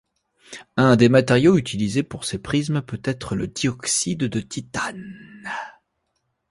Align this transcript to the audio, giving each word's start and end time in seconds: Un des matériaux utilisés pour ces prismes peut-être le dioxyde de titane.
Un 0.77 0.95
des 0.95 1.09
matériaux 1.09 1.59
utilisés 1.59 2.01
pour 2.01 2.25
ces 2.25 2.39
prismes 2.39 2.81
peut-être 2.81 3.35
le 3.35 3.47
dioxyde 3.47 4.23
de 4.23 4.39
titane. 4.39 5.47